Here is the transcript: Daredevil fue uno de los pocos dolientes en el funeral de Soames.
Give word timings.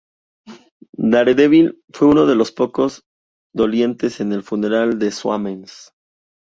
Daredevil 0.97 1.79
fue 1.93 2.07
uno 2.07 2.25
de 2.25 2.33
los 2.33 2.51
pocos 2.51 3.05
dolientes 3.53 4.19
en 4.19 4.31
el 4.31 4.41
funeral 4.41 4.97
de 4.97 5.11
Soames. 5.11 5.93